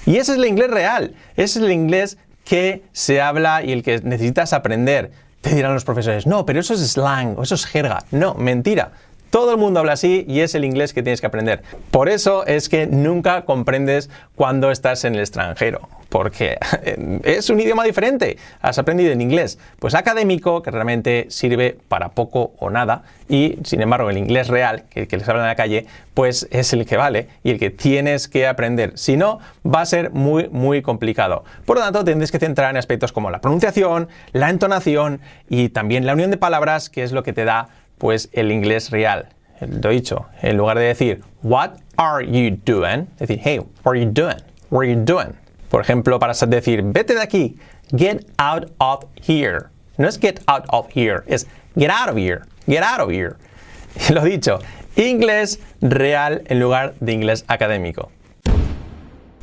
Y 0.07 0.19
ese 0.19 0.33
es 0.33 0.39
el 0.39 0.45
inglés 0.45 0.71
real. 0.71 1.15
Ese 1.37 1.59
es 1.59 1.65
el 1.65 1.73
inglés 1.73 2.17
que 2.47 2.85
se 2.93 3.21
habla 3.21 3.63
y 3.63 3.73
el 3.73 3.83
que 3.83 4.01
necesitas 4.03 4.55
aprender. 4.55 5.11
Te 5.43 5.55
dirán 5.55 5.75
los 5.75 5.85
profesores, 5.85 6.27
no, 6.27 6.47
pero 6.47 6.61
eso 6.61 6.75
es 6.75 6.81
slang 6.93 7.39
o 7.39 7.43
eso 7.43 7.55
es 7.57 7.67
jerga. 7.67 8.05
No, 8.11 8.35
mentira. 8.35 8.93
Todo 9.37 9.51
el 9.51 9.59
mundo 9.59 9.81
habla 9.81 9.93
así 9.93 10.25
y 10.27 10.41
es 10.41 10.55
el 10.55 10.65
inglés 10.65 10.95
que 10.95 11.03
tienes 11.03 11.21
que 11.21 11.27
aprender. 11.27 11.63
Por 11.91 12.09
eso 12.09 12.47
es 12.47 12.71
que 12.71 12.87
nunca 12.87 13.45
comprendes 13.45 14.09
cuando 14.35 14.71
estás 14.71 15.05
en 15.05 15.15
el 15.15 15.21
extranjero, 15.21 15.91
porque 16.09 16.57
es 17.23 17.51
un 17.51 17.61
idioma 17.61 17.85
diferente. 17.85 18.39
Has 18.63 18.79
aprendido 18.79 19.13
en 19.13 19.21
inglés, 19.21 19.59
pues 19.79 19.95
académico, 19.95 20.63
que 20.63 20.71
realmente 20.71 21.27
sirve 21.29 21.77
para 21.87 22.13
poco 22.13 22.55
o 22.59 22.71
nada, 22.71 23.03
y 23.29 23.59
sin 23.63 23.83
embargo 23.83 24.09
el 24.09 24.17
inglés 24.17 24.49
real, 24.49 24.85
que, 24.89 25.07
que 25.07 25.19
les 25.19 25.29
hablan 25.29 25.45
en 25.45 25.49
la 25.49 25.55
calle, 25.55 25.85
pues 26.15 26.49
es 26.51 26.73
el 26.73 26.87
que 26.87 26.97
vale 26.97 27.29
y 27.45 27.51
el 27.51 27.59
que 27.59 27.69
tienes 27.69 28.29
que 28.29 28.47
aprender. 28.47 28.93
Si 28.95 29.19
no, 29.19 29.41
va 29.67 29.83
a 29.83 29.85
ser 29.85 30.13
muy, 30.13 30.49
muy 30.49 30.81
complicado. 30.81 31.45
Por 31.67 31.77
lo 31.77 31.83
tanto, 31.83 32.05
tendréis 32.05 32.33
que 32.33 32.39
centrar 32.39 32.71
en 32.71 32.79
aspectos 32.79 33.13
como 33.13 33.31
la 33.31 33.43
pronunciación, 33.43 34.09
la 34.33 34.49
entonación 34.49 35.21
y 35.51 35.69
también 35.69 36.07
la 36.07 36.15
unión 36.15 36.31
de 36.31 36.39
palabras, 36.39 36.89
que 36.89 37.03
es 37.03 37.13
lo 37.13 37.23
que 37.23 37.35
te 37.35 37.45
da 37.45 37.69
pues 37.99 38.29
el 38.33 38.53
inglés 38.53 38.91
real. 38.91 39.29
Lo 39.61 39.91
dicho, 39.91 40.27
en 40.43 40.57
lugar 40.57 40.79
de 40.79 40.85
decir 40.85 41.23
What 41.43 41.79
are 41.97 42.27
you 42.27 42.57
doing? 42.65 43.09
Decir 43.19 43.41
Hey, 43.43 43.59
what 43.59 43.93
are 43.93 44.01
you 44.01 44.11
doing? 44.11 44.37
What 44.71 44.83
are 44.83 44.93
you 44.93 45.03
doing? 45.03 45.35
Por 45.71 45.81
ejemplo, 45.81 46.19
para 46.19 46.35
decir 46.35 46.83
Vete 46.83 47.15
de 47.15 47.23
aquí. 47.23 47.57
Get 47.97 48.27
out 48.39 48.71
of 48.79 49.05
here. 49.17 49.71
No 49.99 50.09
es 50.09 50.19
get 50.19 50.43
out 50.47 50.67
of 50.71 50.89
here, 50.91 51.23
es 51.27 51.47
get 51.79 51.91
out 51.91 52.09
of 52.09 52.17
here. 52.17 52.43
Get 52.67 52.83
out 52.83 53.01
of 53.01 53.11
here. 53.11 53.37
Lo 54.11 54.23
dicho, 54.23 54.59
inglés 54.97 55.61
real 55.81 56.43
en 56.47 56.61
lugar 56.61 56.95
de 57.01 57.13
inglés 57.13 57.45
académico. 57.49 58.11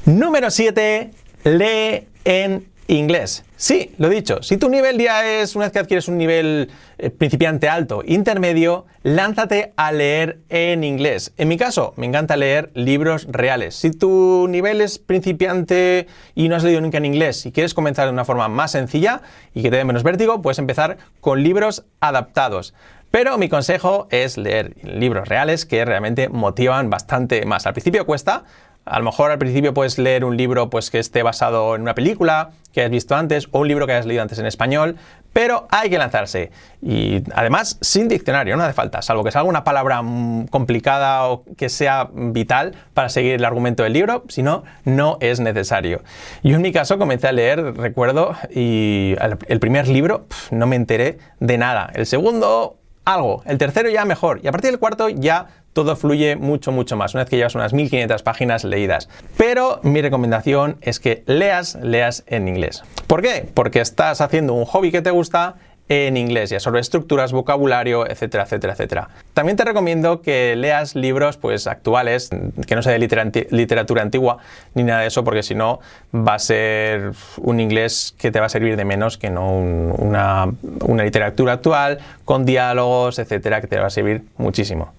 Número 0.05 0.51
7. 0.51 1.11
Lee 1.45 2.07
en 2.25 2.67
Inglés. 2.87 3.45
Sí, 3.55 3.91
lo 3.97 4.09
dicho. 4.09 4.43
Si 4.43 4.57
tu 4.57 4.67
nivel 4.67 4.97
ya 4.97 5.25
es, 5.25 5.55
una 5.55 5.65
vez 5.65 5.71
que 5.71 5.79
adquieres 5.79 6.07
un 6.09 6.17
nivel 6.17 6.69
eh, 6.97 7.09
principiante 7.09 7.69
alto, 7.69 8.03
intermedio, 8.05 8.85
lánzate 9.03 9.73
a 9.77 9.91
leer 9.93 10.39
en 10.49 10.83
inglés. 10.83 11.33
En 11.37 11.47
mi 11.47 11.57
caso, 11.57 11.93
me 11.95 12.05
encanta 12.05 12.35
leer 12.35 12.71
libros 12.73 13.25
reales. 13.29 13.75
Si 13.75 13.91
tu 13.91 14.47
nivel 14.49 14.81
es 14.81 14.99
principiante 14.99 16.07
y 16.35 16.49
no 16.49 16.57
has 16.57 16.63
leído 16.63 16.81
nunca 16.81 16.97
en 16.97 17.05
inglés 17.05 17.45
y 17.45 17.53
quieres 17.53 17.73
comenzar 17.73 18.05
de 18.07 18.11
una 18.11 18.25
forma 18.25 18.49
más 18.49 18.71
sencilla 18.71 19.21
y 19.53 19.61
que 19.61 19.69
te 19.69 19.77
dé 19.77 19.85
menos 19.85 20.03
vértigo, 20.03 20.41
puedes 20.41 20.59
empezar 20.59 20.97
con 21.21 21.41
libros 21.41 21.85
adaptados. 22.01 22.73
Pero 23.11 23.37
mi 23.37 23.47
consejo 23.47 24.07
es 24.09 24.37
leer 24.37 24.75
libros 24.81 25.27
reales 25.27 25.67
que 25.67 25.85
realmente 25.85 26.29
motivan 26.29 26.89
bastante 26.89 27.45
más. 27.45 27.67
Al 27.67 27.73
principio 27.73 28.07
cuesta, 28.07 28.43
a 28.85 28.99
lo 28.99 29.05
mejor 29.05 29.31
al 29.31 29.37
principio 29.37 29.73
puedes 29.73 29.97
leer 29.97 30.25
un 30.25 30.35
libro 30.35 30.69
pues, 30.69 30.91
que 30.91 30.99
esté 30.99 31.23
basado 31.23 31.75
en 31.75 31.81
una 31.81 31.95
película 31.95 32.51
que 32.73 32.81
hayas 32.81 32.91
visto 32.91 33.15
antes 33.15 33.47
o 33.51 33.59
un 33.59 33.67
libro 33.67 33.85
que 33.85 33.93
hayas 33.93 34.05
leído 34.05 34.23
antes 34.23 34.39
en 34.39 34.45
español, 34.45 34.97
pero 35.31 35.67
hay 35.69 35.89
que 35.89 35.97
lanzarse. 35.97 36.51
Y 36.81 37.23
además, 37.33 37.77
sin 37.81 38.07
diccionario, 38.07 38.57
no 38.57 38.63
hace 38.63 38.73
falta, 38.73 39.01
salvo 39.01 39.23
que 39.23 39.31
salga 39.31 39.47
una 39.47 39.63
palabra 39.63 40.01
mm, 40.01 40.47
complicada 40.47 41.27
o 41.29 41.43
que 41.55 41.69
sea 41.69 42.09
vital 42.13 42.75
para 42.93 43.09
seguir 43.09 43.33
el 43.33 43.45
argumento 43.45 43.83
del 43.83 43.93
libro, 43.93 44.23
si 44.27 44.43
no, 44.43 44.63
no 44.85 45.17
es 45.21 45.39
necesario. 45.39 46.01
Yo 46.43 46.55
en 46.55 46.61
mi 46.61 46.71
caso 46.71 46.97
comencé 46.97 47.27
a 47.27 47.31
leer, 47.31 47.75
recuerdo, 47.77 48.35
y 48.53 49.15
el 49.47 49.59
primer 49.59 49.87
libro 49.87 50.25
no 50.51 50.67
me 50.67 50.75
enteré 50.75 51.19
de 51.39 51.57
nada. 51.57 51.89
El 51.93 52.05
segundo, 52.05 52.77
algo. 53.05 53.43
El 53.45 53.57
tercero 53.57 53.89
ya 53.89 54.05
mejor. 54.05 54.39
Y 54.43 54.47
a 54.47 54.51
partir 54.51 54.71
del 54.71 54.79
cuarto 54.79 55.09
ya 55.09 55.47
todo 55.73 55.95
fluye 55.95 56.35
mucho, 56.35 56.71
mucho 56.71 56.95
más, 56.95 57.13
una 57.13 57.23
vez 57.23 57.29
que 57.29 57.37
llevas 57.37 57.55
unas 57.55 57.73
1500 57.73 58.23
páginas 58.23 58.63
leídas. 58.63 59.09
Pero 59.37 59.79
mi 59.83 60.01
recomendación 60.01 60.77
es 60.81 60.99
que 60.99 61.23
leas, 61.25 61.75
leas 61.81 62.23
en 62.27 62.47
inglés. 62.47 62.83
¿Por 63.07 63.21
qué? 63.21 63.49
Porque 63.53 63.81
estás 63.81 64.21
haciendo 64.21 64.53
un 64.53 64.65
hobby 64.65 64.91
que 64.91 65.01
te 65.01 65.11
gusta 65.11 65.55
en 65.89 66.15
inglés, 66.15 66.49
ya 66.49 66.59
sobre 66.59 66.79
estructuras, 66.79 67.33
vocabulario, 67.33 68.09
etcétera, 68.09 68.43
etcétera, 68.43 68.73
etcétera. 68.73 69.09
También 69.33 69.57
te 69.57 69.65
recomiendo 69.65 70.21
que 70.21 70.55
leas 70.55 70.95
libros 70.95 71.37
pues 71.37 71.67
actuales, 71.67 72.29
que 72.65 72.75
no 72.75 72.81
sea 72.81 72.93
de 72.93 73.47
literatura 73.51 74.01
antigua 74.01 74.37
ni 74.75 74.83
nada 74.83 75.01
de 75.01 75.07
eso, 75.07 75.23
porque 75.23 75.43
si 75.43 75.55
no 75.55 75.79
va 76.15 76.35
a 76.35 76.39
ser 76.39 77.11
un 77.37 77.59
inglés 77.59 78.15
que 78.17 78.31
te 78.31 78.39
va 78.39 78.45
a 78.45 78.49
servir 78.49 78.77
de 78.77 78.85
menos 78.85 79.17
que 79.17 79.29
no 79.29 79.51
una, 79.57 80.51
una 80.81 81.03
literatura 81.03 81.53
actual 81.53 81.99
con 82.23 82.45
diálogos, 82.45 83.19
etcétera, 83.19 83.59
que 83.59 83.67
te 83.67 83.77
va 83.77 83.87
a 83.87 83.91
servir 83.91 84.23
muchísimo. 84.37 84.93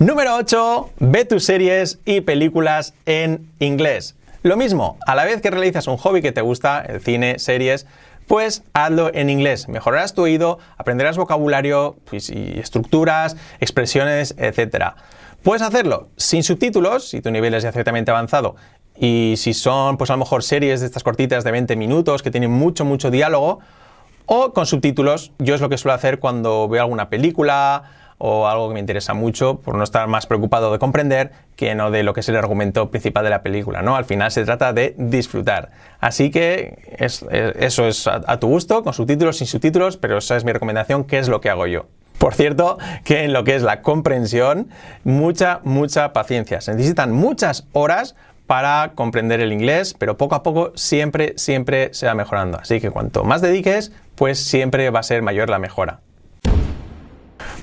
Número 0.00 0.34
8. 0.34 0.90
Ve 0.98 1.24
tus 1.24 1.44
series 1.44 2.00
y 2.04 2.20
películas 2.22 2.94
en 3.06 3.48
inglés. 3.60 4.16
Lo 4.42 4.56
mismo, 4.56 4.98
a 5.06 5.14
la 5.14 5.24
vez 5.24 5.40
que 5.40 5.52
realizas 5.52 5.86
un 5.86 5.98
hobby 5.98 6.20
que 6.20 6.32
te 6.32 6.40
gusta, 6.40 6.80
el 6.80 7.00
cine, 7.00 7.38
series, 7.38 7.86
pues 8.26 8.64
hazlo 8.72 9.14
en 9.14 9.30
inglés. 9.30 9.68
Mejorarás 9.68 10.12
tu 10.12 10.22
oído, 10.22 10.58
aprenderás 10.76 11.16
vocabulario 11.16 11.96
pues, 12.10 12.28
y 12.28 12.58
estructuras, 12.58 13.36
expresiones, 13.60 14.34
etc. 14.36 14.94
Puedes 15.44 15.62
hacerlo 15.62 16.08
sin 16.16 16.42
subtítulos, 16.42 17.08
si 17.08 17.20
tu 17.20 17.30
nivel 17.30 17.54
es 17.54 17.62
ya 17.62 17.70
ciertamente 17.70 18.10
avanzado, 18.10 18.56
y 18.98 19.34
si 19.36 19.54
son, 19.54 19.96
pues 19.96 20.10
a 20.10 20.14
lo 20.14 20.18
mejor 20.18 20.42
series 20.42 20.80
de 20.80 20.86
estas 20.86 21.04
cortitas 21.04 21.44
de 21.44 21.52
20 21.52 21.76
minutos 21.76 22.24
que 22.24 22.32
tienen 22.32 22.50
mucho, 22.50 22.84
mucho 22.84 23.12
diálogo, 23.12 23.60
o 24.26 24.52
con 24.52 24.66
subtítulos. 24.66 25.30
Yo 25.38 25.54
es 25.54 25.60
lo 25.60 25.68
que 25.68 25.78
suelo 25.78 25.94
hacer 25.94 26.18
cuando 26.18 26.66
veo 26.68 26.82
alguna 26.82 27.08
película 27.10 27.84
o 28.18 28.46
algo 28.46 28.68
que 28.68 28.74
me 28.74 28.80
interesa 28.80 29.14
mucho 29.14 29.60
por 29.60 29.76
no 29.76 29.84
estar 29.84 30.06
más 30.08 30.26
preocupado 30.26 30.72
de 30.72 30.78
comprender 30.78 31.32
que 31.56 31.74
no 31.74 31.90
de 31.90 32.02
lo 32.02 32.14
que 32.14 32.20
es 32.20 32.28
el 32.28 32.36
argumento 32.36 32.90
principal 32.90 33.24
de 33.24 33.30
la 33.30 33.42
película, 33.42 33.82
¿no? 33.82 33.96
Al 33.96 34.04
final 34.04 34.30
se 34.30 34.44
trata 34.44 34.72
de 34.72 34.94
disfrutar. 34.98 35.70
Así 36.00 36.30
que 36.30 36.96
eso 36.98 37.86
es 37.86 38.06
a, 38.06 38.22
a 38.26 38.38
tu 38.38 38.48
gusto, 38.48 38.82
con 38.82 38.92
subtítulos, 38.92 39.38
sin 39.38 39.46
subtítulos, 39.46 39.96
pero 39.96 40.18
esa 40.18 40.36
es 40.36 40.44
mi 40.44 40.52
recomendación, 40.52 41.04
que 41.04 41.18
es 41.18 41.28
lo 41.28 41.40
que 41.40 41.50
hago 41.50 41.66
yo. 41.66 41.86
Por 42.18 42.34
cierto, 42.34 42.78
que 43.04 43.24
en 43.24 43.32
lo 43.32 43.44
que 43.44 43.54
es 43.54 43.62
la 43.62 43.82
comprensión, 43.82 44.68
mucha, 45.02 45.60
mucha 45.64 46.12
paciencia. 46.12 46.60
Se 46.60 46.72
necesitan 46.72 47.12
muchas 47.12 47.66
horas 47.72 48.14
para 48.46 48.92
comprender 48.94 49.40
el 49.40 49.52
inglés, 49.52 49.94
pero 49.98 50.16
poco 50.16 50.34
a 50.34 50.42
poco 50.42 50.72
siempre, 50.74 51.34
siempre 51.36 51.92
se 51.92 52.06
va 52.06 52.14
mejorando. 52.14 52.58
Así 52.58 52.80
que 52.80 52.90
cuanto 52.90 53.24
más 53.24 53.40
dediques, 53.40 53.92
pues 54.14 54.38
siempre 54.38 54.90
va 54.90 55.00
a 55.00 55.02
ser 55.02 55.22
mayor 55.22 55.50
la 55.50 55.58
mejora. 55.58 56.00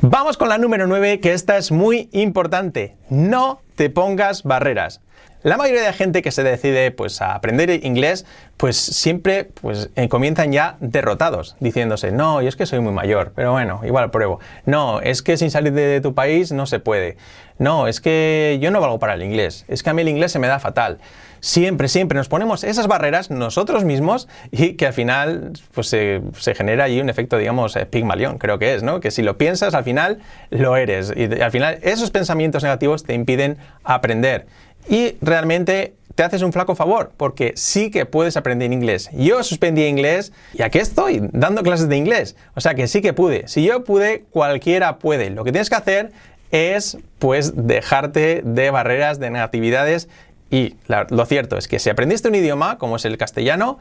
Vamos 0.02 0.38
con 0.38 0.50
la 0.50 0.58
número 0.58 0.88
9, 0.88 1.20
que 1.20 1.34
esta 1.34 1.58
es 1.58 1.72
muy 1.72 2.10
importante. 2.12 2.98
No 3.10 3.62
te 3.76 3.90
pongas 3.90 4.44
barreras. 4.44 5.02
La 5.44 5.58
mayoría 5.58 5.82
de 5.82 5.94
gente 5.94 6.22
que 6.22 6.32
se 6.32 6.44
decide 6.44 6.92
pues, 6.92 7.20
a 7.22 7.34
aprender 7.34 7.84
inglés, 7.84 8.28
pues 8.58 8.78
siempre 8.78 9.46
pues, 9.60 9.90
eh, 9.96 10.08
comienzan 10.08 10.52
ya 10.52 10.78
derrotados, 10.82 11.56
diciéndose, 11.60 12.12
no, 12.12 12.44
yo 12.44 12.50
es 12.50 12.56
que 12.56 12.68
soy 12.68 12.80
muy 12.80 12.94
mayor, 12.94 13.34
pero 13.36 13.52
bueno, 13.52 13.82
igual 13.84 14.12
pruebo. 14.12 14.40
No, 14.66 15.02
es 15.02 15.24
que 15.24 15.38
sin 15.38 15.50
salir 15.50 15.74
de 15.74 16.00
tu 16.00 16.14
país 16.14 16.52
no 16.52 16.68
se 16.68 16.80
puede. 16.80 17.18
No, 17.58 17.88
es 17.88 18.02
que 18.02 18.60
yo 18.62 18.70
no 18.70 18.82
valgo 18.82 19.00
para 19.00 19.16
el 19.16 19.24
inglés. 19.24 19.66
Es 19.68 19.82
que 19.82 19.90
a 19.90 19.94
mí 19.94 20.04
el 20.04 20.10
inglés 20.10 20.32
se 20.32 20.40
me 20.40 20.48
da 20.48 20.60
fatal. 20.60 21.00
Siempre, 21.40 21.88
siempre 21.88 22.18
nos 22.18 22.28
ponemos 22.28 22.64
esas 22.64 22.86
barreras 22.86 23.32
nosotros 23.32 23.84
mismos 23.84 24.28
y 24.52 24.74
que 24.74 24.86
al 24.86 24.94
final 24.94 25.54
pues, 25.74 25.88
se, 25.88 26.22
genera 26.56 26.84
ahí 26.84 27.02
un 27.02 27.10
efecto, 27.10 27.40
digamos, 27.40 27.76
eh, 27.76 27.88
pigmalión, 27.88 28.38
creo 28.38 28.60
que 28.60 28.76
es, 28.76 28.84
¿no? 28.84 29.00
Que 29.00 29.10
si 29.10 29.24
lo 29.24 29.40
piensas, 29.40 29.74
al 29.74 29.84
final 29.84 30.20
lo 30.52 30.76
eres. 30.78 31.12
Y 31.16 31.42
al 31.42 31.50
final 31.50 31.80
esos 31.82 32.12
pensamientos 32.12 32.62
negativos 32.62 33.04
te 33.04 33.16
impiden 33.16 33.58
aprender 33.84 34.46
y 34.90 35.16
realmente 35.22 35.96
te 36.16 36.24
haces 36.24 36.42
un 36.42 36.52
flaco 36.52 36.76
favor, 36.76 37.12
porque 37.16 37.54
sí 37.56 37.90
que 37.90 38.06
puedes 38.06 38.38
aprender 38.38 38.72
inglés. 38.72 39.10
Yo 39.14 39.44
suspendí 39.44 39.86
inglés 39.86 40.34
y 40.54 40.62
aquí 40.62 40.80
estoy 40.80 41.22
dando 41.32 41.64
clases 41.64 41.90
de 41.90 41.98
inglés. 41.98 42.36
O 42.56 42.62
sea 42.62 42.76
que 42.76 42.88
sí 42.88 43.02
que 43.02 43.14
pude. 43.14 43.48
Si 43.48 43.64
yo 43.64 43.84
pude, 43.84 44.26
cualquiera 44.30 45.00
puede. 45.00 45.30
Lo 45.30 45.44
que 45.44 45.52
tienes 45.52 45.70
que 45.70 45.76
hacer 45.76 46.12
es 46.52 46.98
pues 47.20 47.54
dejarte 47.56 48.42
de 48.44 48.72
barreras, 48.72 49.20
de 49.20 49.30
negatividades 49.30 50.10
y 50.50 50.76
lo 50.88 51.26
cierto 51.26 51.58
es 51.58 51.70
que 51.70 51.80
si 51.80 51.90
aprendiste 51.90 52.28
un 52.28 52.36
idioma, 52.36 52.78
como 52.78 52.98
es 52.98 53.06
el 53.06 53.18
castellano, 53.18 53.80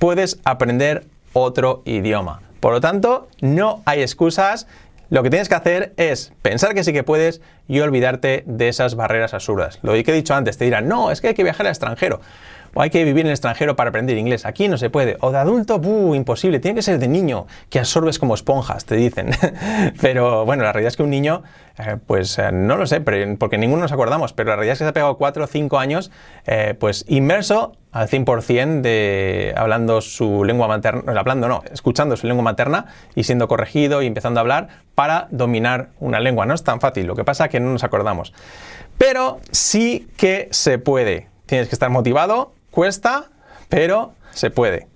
puedes 0.00 0.40
aprender 0.44 1.06
otro 1.32 1.82
idioma. 1.84 2.42
Por 2.58 2.72
lo 2.72 2.80
tanto, 2.80 3.28
no 3.40 3.82
hay 3.84 4.02
excusas 4.02 4.66
lo 5.10 5.22
que 5.22 5.30
tienes 5.30 5.48
que 5.48 5.54
hacer 5.54 5.94
es 5.96 6.32
pensar 6.42 6.74
que 6.74 6.84
sí 6.84 6.92
que 6.92 7.02
puedes 7.02 7.40
y 7.66 7.80
olvidarte 7.80 8.44
de 8.46 8.68
esas 8.68 8.94
barreras 8.94 9.34
absurdas. 9.34 9.78
Lo 9.82 9.92
que 9.92 10.00
he 10.00 10.12
dicho 10.12 10.34
antes, 10.34 10.58
te 10.58 10.64
dirán, 10.64 10.88
no, 10.88 11.10
es 11.10 11.20
que 11.20 11.28
hay 11.28 11.34
que 11.34 11.44
viajar 11.44 11.66
al 11.66 11.70
extranjero 11.70 12.20
o 12.74 12.82
hay 12.82 12.90
que 12.90 13.04
vivir 13.04 13.22
en 13.22 13.28
el 13.28 13.32
extranjero 13.32 13.76
para 13.76 13.90
aprender 13.90 14.16
inglés. 14.16 14.46
Aquí 14.46 14.68
no 14.68 14.78
se 14.78 14.90
puede. 14.90 15.16
O 15.20 15.30
de 15.30 15.38
adulto, 15.38 15.80
imposible. 16.14 16.60
Tiene 16.60 16.76
que 16.76 16.82
ser 16.82 16.98
de 16.98 17.08
niño, 17.08 17.46
que 17.70 17.78
absorbes 17.78 18.18
como 18.18 18.34
esponjas, 18.34 18.84
te 18.84 18.96
dicen. 18.96 19.30
pero 20.00 20.44
bueno, 20.44 20.62
la 20.62 20.72
realidad 20.72 20.88
es 20.88 20.96
que 20.96 21.02
un 21.02 21.10
niño, 21.10 21.42
eh, 21.78 21.96
pues 22.06 22.38
eh, 22.38 22.50
no 22.52 22.76
lo 22.76 22.86
sé, 22.86 23.00
porque 23.00 23.58
ninguno 23.58 23.82
nos 23.82 23.92
acordamos, 23.92 24.32
pero 24.32 24.50
la 24.50 24.56
realidad 24.56 24.74
es 24.74 24.78
que 24.78 24.84
se 24.84 24.88
ha 24.88 24.92
pegado 24.92 25.16
4 25.16 25.44
o 25.44 25.46
5 25.46 25.78
años, 25.78 26.10
eh, 26.46 26.74
pues 26.78 27.04
inmerso 27.08 27.72
al 27.92 28.08
100% 28.08 28.82
de 28.82 29.54
hablando 29.56 30.00
su 30.00 30.44
lengua 30.44 30.68
materna, 30.68 31.18
hablando 31.18 31.48
no, 31.48 31.62
escuchando 31.72 32.16
su 32.16 32.26
lengua 32.26 32.44
materna 32.44 32.86
y 33.14 33.24
siendo 33.24 33.48
corregido 33.48 34.02
y 34.02 34.06
empezando 34.06 34.40
a 34.40 34.42
hablar 34.42 34.68
para 34.94 35.28
dominar 35.30 35.88
una 35.98 36.20
lengua. 36.20 36.46
No 36.46 36.54
es 36.54 36.64
tan 36.64 36.80
fácil, 36.80 37.06
lo 37.06 37.16
que 37.16 37.24
pasa 37.24 37.46
es 37.46 37.50
que 37.50 37.60
no 37.60 37.70
nos 37.70 37.84
acordamos. 37.84 38.32
Pero 38.98 39.40
sí 39.52 40.08
que 40.16 40.48
se 40.50 40.78
puede. 40.78 41.28
Tienes 41.46 41.68
que 41.68 41.74
estar 41.74 41.88
motivado, 41.88 42.52
cuesta, 42.78 43.24
pero 43.68 44.12
se 44.30 44.50
puede. 44.50 44.86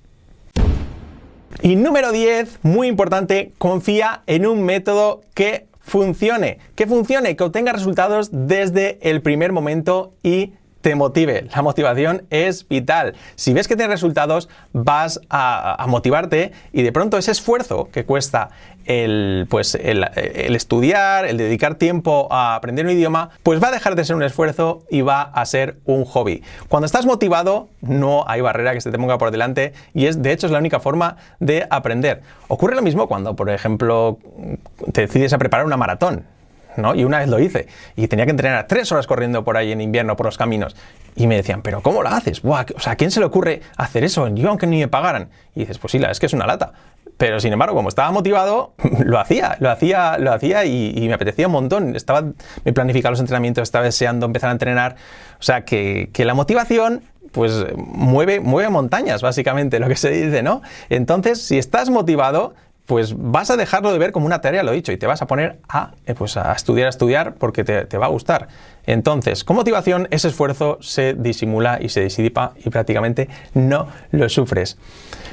Y 1.62 1.74
número 1.74 2.12
10, 2.12 2.60
muy 2.62 2.86
importante, 2.86 3.50
confía 3.58 4.22
en 4.28 4.46
un 4.46 4.62
método 4.62 5.22
que 5.34 5.66
funcione, 5.80 6.60
que 6.76 6.86
funcione, 6.86 7.34
que 7.34 7.42
obtenga 7.42 7.72
resultados 7.72 8.28
desde 8.30 9.00
el 9.02 9.20
primer 9.20 9.50
momento 9.50 10.14
y 10.22 10.52
te 10.82 10.94
motive. 10.94 11.48
La 11.54 11.62
motivación 11.62 12.24
es 12.28 12.68
vital. 12.68 13.14
Si 13.36 13.54
ves 13.54 13.68
que 13.68 13.76
tienes 13.76 13.92
resultados, 13.92 14.48
vas 14.72 15.20
a, 15.30 15.84
motivarte 15.88 16.52
y 16.72 16.82
de 16.82 16.92
pronto 16.92 17.16
ese 17.18 17.30
esfuerzo 17.30 17.88
que 17.92 18.04
cuesta 18.04 18.50
el, 18.84 19.46
pues, 19.48 19.76
el, 19.76 20.04
estudiar, 20.54 21.24
el 21.24 21.36
dedicar 21.36 21.76
tiempo 21.76 22.28
a 22.30 22.56
aprender 22.56 22.84
un 22.84 22.92
idioma, 22.92 23.30
pues 23.42 23.62
va 23.62 23.68
a 23.68 23.70
dejar 23.70 23.94
de 23.94 24.04
ser 24.04 24.16
un 24.16 24.22
esfuerzo 24.22 24.82
y 24.90 25.02
va 25.02 25.22
a 25.22 25.44
ser 25.46 25.76
un 25.84 26.04
hobby. 26.04 26.42
Cuando 26.68 26.86
estás 26.86 27.06
motivado, 27.06 27.68
no 27.80 28.24
hay 28.26 28.40
barrera 28.40 28.72
que 28.72 28.80
se 28.80 28.90
te 28.90 28.98
ponga 28.98 29.18
por 29.18 29.30
delante 29.30 29.72
y 29.94 30.06
es, 30.06 30.20
de 30.20 30.32
hecho, 30.32 30.46
es 30.46 30.52
la 30.52 30.58
única 30.58 30.80
forma 30.80 31.16
de 31.38 31.66
aprender. 31.70 32.22
Ocurre 32.48 32.74
lo 32.74 32.82
mismo 32.82 33.06
cuando, 33.06 33.36
por 33.36 33.50
ejemplo, 33.50 34.18
te 34.92 35.02
decides 35.02 35.32
a 35.32 35.38
preparar 35.38 35.64
una 35.64 35.76
maratón. 35.76 36.24
Y 36.94 37.04
una 37.04 37.18
vez 37.18 37.28
lo 37.28 37.38
hice 37.38 37.66
y 37.96 38.08
tenía 38.08 38.24
que 38.24 38.30
entrenar 38.30 38.66
tres 38.66 38.90
horas 38.92 39.06
corriendo 39.06 39.44
por 39.44 39.56
ahí 39.56 39.72
en 39.72 39.80
invierno 39.80 40.16
por 40.16 40.26
los 40.26 40.38
caminos. 40.38 40.76
Y 41.14 41.26
me 41.26 41.36
decían, 41.36 41.62
¿pero 41.62 41.82
cómo 41.82 42.02
lo 42.02 42.08
haces? 42.08 42.42
o 42.44 42.80
sea, 42.80 42.92
¿a 42.92 42.96
quién 42.96 43.10
se 43.10 43.20
le 43.20 43.26
ocurre 43.26 43.62
hacer 43.76 44.04
eso? 44.04 44.28
Yo, 44.28 44.48
aunque 44.48 44.66
ni 44.66 44.78
me 44.78 44.88
pagaran. 44.88 45.30
Y 45.54 45.60
dices, 45.60 45.78
pues 45.78 45.92
sí, 45.92 45.98
la 45.98 46.10
es 46.10 46.20
que 46.20 46.26
es 46.26 46.32
una 46.32 46.46
lata. 46.46 46.72
Pero 47.18 47.38
sin 47.40 47.52
embargo, 47.52 47.74
como 47.74 47.88
estaba 47.88 48.10
motivado, 48.10 48.74
lo 49.04 49.18
hacía, 49.18 49.56
lo 49.60 49.70
hacía, 49.70 50.18
lo 50.18 50.32
hacía 50.32 50.64
y, 50.64 51.06
me 51.06 51.14
apetecía 51.14 51.46
un 51.46 51.52
montón. 51.52 51.94
Estaba, 51.94 52.24
me 52.64 52.72
planificaba 52.72 53.10
los 53.10 53.20
entrenamientos, 53.20 53.62
estaba 53.62 53.84
deseando 53.84 54.26
empezar 54.26 54.48
a 54.48 54.52
entrenar. 54.52 54.96
O 55.38 55.42
sea, 55.42 55.64
que, 55.64 56.10
que 56.12 56.24
la 56.24 56.34
motivación 56.34 57.02
pues 57.32 57.64
mueve, 57.76 58.40
mueve 58.40 58.68
montañas, 58.68 59.22
básicamente, 59.22 59.78
lo 59.78 59.88
que 59.88 59.96
se 59.96 60.10
dice, 60.10 60.42
¿no? 60.42 60.62
Entonces, 60.90 61.40
si 61.42 61.58
estás 61.58 61.90
motivado, 61.90 62.54
pues 62.92 63.14
vas 63.16 63.50
a 63.50 63.56
dejarlo 63.56 63.90
de 63.90 63.98
ver 63.98 64.12
como 64.12 64.26
una 64.26 64.42
tarea, 64.42 64.62
lo 64.62 64.70
he 64.70 64.74
dicho, 64.74 64.92
y 64.92 64.98
te 64.98 65.06
vas 65.06 65.22
a 65.22 65.26
poner 65.26 65.56
a, 65.66 65.92
eh, 66.04 66.12
pues 66.12 66.36
a 66.36 66.52
estudiar, 66.52 66.88
a 66.88 66.90
estudiar, 66.90 67.36
porque 67.36 67.64
te, 67.64 67.96
va 67.96 68.04
a 68.04 68.08
gustar. 68.10 68.48
Entonces, 68.84 69.44
con 69.44 69.56
motivación, 69.56 70.08
ese 70.10 70.28
esfuerzo 70.28 70.76
se 70.82 71.14
disimula 71.14 71.78
y 71.80 71.88
se 71.88 72.02
disipa 72.02 72.52
y 72.62 72.68
prácticamente 72.68 73.30
no 73.54 73.88
lo 74.10 74.28
sufres. 74.28 74.76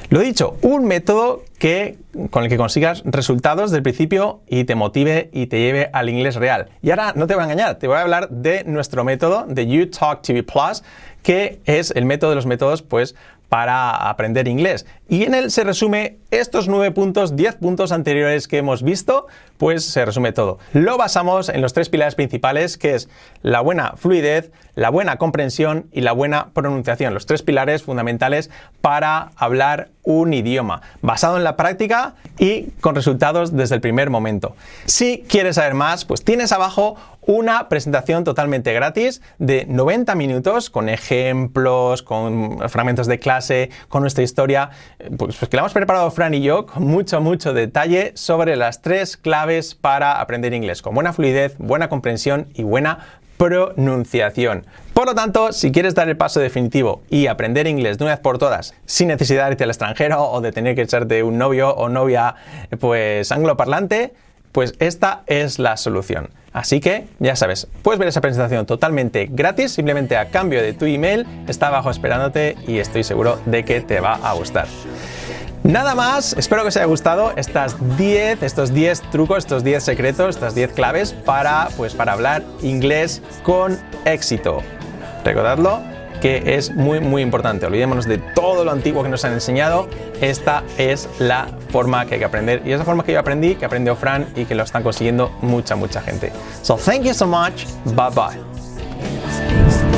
Lo 0.07 0.21
he 0.21 0.23
dicho, 0.23 0.55
un 0.61 0.85
método 0.85 1.43
que, 1.57 1.97
con 2.29 2.45
el 2.45 2.49
que 2.49 2.55
consigas 2.55 3.03
resultados 3.03 3.71
del 3.71 3.83
principio 3.83 4.39
y 4.47 4.63
te 4.63 4.75
motive 4.75 5.29
y 5.33 5.47
te 5.47 5.59
lleve 5.59 5.89
al 5.91 6.07
inglés 6.07 6.35
real. 6.35 6.69
Y 6.81 6.91
ahora 6.91 7.11
no 7.13 7.27
te 7.27 7.33
voy 7.33 7.41
a 7.41 7.43
engañar, 7.43 7.75
te 7.75 7.87
voy 7.87 7.97
a 7.97 8.01
hablar 8.03 8.29
de 8.29 8.63
nuestro 8.63 9.03
método 9.03 9.45
de 9.49 9.67
YouTalk 9.67 10.21
TV 10.21 10.43
Plus, 10.43 10.81
que 11.23 11.59
es 11.65 11.91
el 11.91 12.05
método 12.05 12.29
de 12.29 12.37
los 12.37 12.45
métodos, 12.45 12.83
pues 12.83 13.15
para 13.49 14.09
aprender 14.09 14.47
inglés. 14.47 14.85
Y 15.09 15.23
en 15.23 15.33
él 15.33 15.51
se 15.51 15.63
resume 15.63 16.19
estos 16.29 16.67
nueve 16.67 16.91
puntos, 16.91 17.35
10 17.35 17.55
puntos 17.55 17.91
anteriores 17.91 18.47
que 18.47 18.57
hemos 18.59 18.83
visto, 18.83 19.25
pues 19.57 19.83
se 19.83 20.05
resume 20.05 20.31
todo. 20.31 20.59
Lo 20.73 20.97
basamos 20.97 21.49
en 21.49 21.61
los 21.61 21.73
tres 21.73 21.89
pilares 21.89 22.15
principales, 22.15 22.77
que 22.77 22.93
es 22.93 23.09
la 23.41 23.61
buena 23.61 23.93
fluidez, 23.97 24.51
la 24.75 24.91
buena 24.91 25.17
comprensión 25.17 25.87
y 25.91 26.01
la 26.01 26.11
buena 26.11 26.51
pronunciación. 26.53 27.13
Los 27.13 27.25
tres 27.25 27.41
pilares 27.41 27.83
fundamentales 27.83 28.51
para 28.81 29.31
hablar 29.35 29.89
un 30.03 30.33
idioma, 30.33 30.81
basado 31.01 31.37
en 31.37 31.43
la 31.43 31.55
práctica 31.55 32.15
y 32.37 32.71
con 32.81 32.95
resultados 32.95 33.55
desde 33.55 33.75
el 33.75 33.81
primer 33.81 34.09
momento. 34.09 34.55
Si 34.85 35.25
quieres 35.27 35.55
saber 35.55 35.73
más, 35.73 36.05
pues 36.05 36.23
tienes 36.23 36.51
abajo 36.51 36.95
una 37.21 37.69
presentación 37.69 38.23
totalmente 38.23 38.73
gratis 38.73 39.21
de 39.37 39.67
90 39.67 40.15
minutos 40.15 40.71
con 40.71 40.89
ejemplos, 40.89 42.01
con 42.01 42.57
fragmentos 42.69 43.05
de 43.05 43.19
clase, 43.19 43.69
con 43.87 44.01
nuestra 44.01 44.23
historia, 44.23 44.71
pues, 45.15 45.35
pues, 45.37 45.47
que 45.49 45.55
la 45.55 45.61
hemos 45.61 45.73
preparado 45.73 46.09
Fran 46.09 46.33
y 46.33 46.41
yo 46.41 46.65
con 46.65 46.87
mucho, 46.87 47.21
mucho 47.21 47.53
detalle 47.53 48.13
sobre 48.15 48.55
las 48.55 48.81
tres 48.81 49.15
claves 49.15 49.75
para 49.75 50.19
aprender 50.19 50.55
inglés, 50.55 50.81
con 50.81 50.95
buena 50.95 51.13
fluidez, 51.13 51.55
buena 51.59 51.87
comprensión 51.87 52.47
y 52.55 52.63
buena 52.63 53.18
pronunciación. 53.39 54.65
Por 54.93 55.07
lo 55.07 55.15
tanto, 55.15 55.53
si 55.53 55.71
quieres 55.71 55.95
dar 55.95 56.09
el 56.09 56.17
paso 56.17 56.41
definitivo 56.41 57.03
y 57.09 57.27
aprender 57.27 57.67
inglés 57.67 57.97
de 57.97 58.03
una 58.03 58.13
vez 58.13 58.19
por 58.19 58.37
todas, 58.37 58.73
sin 58.85 59.07
necesidad 59.07 59.45
de 59.45 59.51
irte 59.51 59.63
al 59.63 59.69
extranjero 59.69 60.21
o 60.21 60.41
de 60.41 60.51
tener 60.51 60.75
que 60.75 60.81
echarte 60.81 61.23
un 61.23 61.37
novio 61.37 61.73
o 61.73 61.87
novia 61.87 62.35
pues 62.81 63.31
angloparlante, 63.31 64.13
pues 64.51 64.73
esta 64.79 65.23
es 65.25 65.57
la 65.57 65.77
solución. 65.77 66.31
Así 66.51 66.81
que 66.81 67.05
ya 67.19 67.37
sabes, 67.37 67.67
puedes 67.81 67.97
ver 67.97 68.09
esa 68.09 68.19
presentación 68.19 68.65
totalmente 68.65 69.29
gratis, 69.31 69.71
simplemente 69.71 70.17
a 70.17 70.25
cambio 70.31 70.61
de 70.61 70.73
tu 70.73 70.83
email, 70.83 71.25
está 71.47 71.67
abajo 71.67 71.91
esperándote 71.91 72.57
y 72.67 72.79
estoy 72.79 73.05
seguro 73.05 73.39
de 73.45 73.63
que 73.63 73.79
te 73.79 74.01
va 74.01 74.15
a 74.15 74.33
gustar. 74.33 74.67
Nada 75.63 75.93
más, 75.93 76.33
espero 76.33 76.61
que 76.61 76.69
os 76.69 76.77
haya 76.77 76.85
gustado 76.85 77.33
estas 77.35 77.75
10, 77.97 78.43
estos 78.43 78.73
10 78.73 79.01
trucos, 79.11 79.39
estos 79.39 79.63
10 79.63 79.83
secretos, 79.83 80.35
estas 80.35 80.55
10 80.55 80.71
claves 80.71 81.13
para, 81.13 81.67
pues, 81.75 81.93
para 81.93 82.13
hablar 82.13 82.43
inglés 82.61 83.21
con 83.43 83.77
éxito. 84.05 84.63
Recordadlo 85.23 85.81
que 86.21 86.55
es 86.55 86.73
muy 86.73 86.99
muy 86.99 87.21
importante. 87.21 87.65
Olvidémonos 87.65 88.05
de 88.05 88.17
todo 88.17 88.63
lo 88.65 88.71
antiguo 88.71 89.03
que 89.03 89.09
nos 89.09 89.23
han 89.25 89.33
enseñado. 89.33 89.87
Esta 90.21 90.63
es 90.77 91.09
la 91.19 91.47
forma 91.69 92.05
que 92.05 92.15
hay 92.15 92.19
que 92.19 92.25
aprender 92.25 92.61
y 92.65 92.71
es 92.71 92.79
la 92.79 92.85
forma 92.85 93.03
que 93.03 93.13
yo 93.13 93.19
aprendí, 93.19 93.55
que 93.55 93.65
aprendió 93.65 93.95
Fran 93.95 94.27
y 94.35 94.45
que 94.45 94.55
lo 94.55 94.63
están 94.63 94.83
consiguiendo 94.83 95.31
mucha 95.41 95.75
mucha 95.75 96.01
gente. 96.01 96.31
So 96.61 96.77
thank 96.77 97.03
you 97.03 97.13
so 97.13 97.25
much. 97.25 97.65
Bye 97.85 98.09
bye. 98.13 99.88